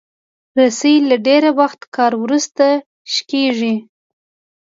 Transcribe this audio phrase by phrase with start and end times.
[0.57, 2.65] رسۍ له ډېر وخت کار وروسته
[3.13, 3.75] شلېږي.